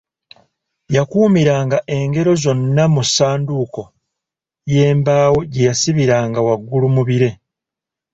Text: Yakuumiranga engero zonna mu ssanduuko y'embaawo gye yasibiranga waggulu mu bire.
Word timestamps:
Yakuumiranga 0.95 1.77
engero 1.97 2.31
zonna 2.43 2.83
mu 2.93 3.01
ssanduuko 3.07 3.81
y'embaawo 4.73 5.39
gye 5.51 5.63
yasibiranga 5.67 6.39
waggulu 6.47 6.87
mu 6.95 7.01
bire. 7.07 7.29